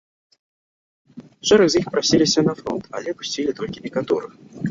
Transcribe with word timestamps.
Шэраг 1.49 1.69
з 1.73 1.83
іх 1.83 1.91
прасіліся 1.95 2.39
на 2.49 2.53
фронт, 2.63 2.83
але 3.01 3.07
адпусцілі 3.17 3.51
толькі 3.63 3.85
некаторых. 3.87 4.33